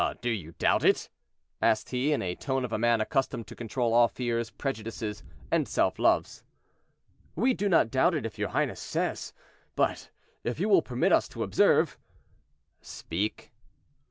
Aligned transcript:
"Do 0.19 0.31
you 0.31 0.53
doubt 0.53 0.83
it?" 0.83 1.09
asked 1.61 1.91
he, 1.91 2.11
in 2.11 2.21
the 2.21 2.35
tone 2.35 2.65
of 2.65 2.73
a 2.73 2.79
man 2.79 3.01
accustomed 3.01 3.45
to 3.45 3.55
control 3.55 3.93
all 3.93 4.07
fears, 4.07 4.49
prejudices, 4.49 5.21
and 5.51 5.67
self 5.67 5.99
loves. 5.99 6.43
"We 7.35 7.53
do 7.53 7.69
not 7.69 7.91
doubt 7.91 8.15
it 8.15 8.25
if 8.25 8.39
your 8.39 8.49
highness 8.49 8.79
says 8.79 9.31
it; 9.37 9.41
but 9.75 10.09
if 10.43 10.59
you 10.59 10.69
will 10.69 10.81
permit 10.81 11.13
us 11.13 11.27
to 11.27 11.43
observe—" 11.43 11.99
"Speak." 12.81 13.51